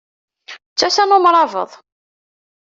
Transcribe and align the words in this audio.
D 0.73 0.75
tasa 0.77 1.03
n 1.09 1.15
umṛabeḍ! 1.17 1.71